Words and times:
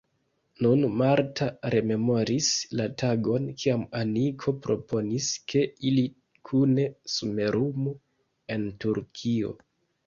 Nun 0.65 0.85
Marta 1.01 1.49
rememoris 1.75 2.49
la 2.81 2.87
tagon, 3.03 3.45
kiam 3.65 3.85
Aniko 4.01 4.57
proponis, 4.65 5.31
ke 5.55 5.65
ili 5.93 6.09
kune 6.51 6.91
somerumu 7.19 7.97
en 8.59 8.69
Turkio. 8.87 9.57